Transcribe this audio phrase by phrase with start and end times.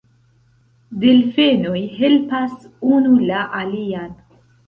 [1.03, 2.57] Delfenoj helpas
[2.95, 4.11] unu la alian.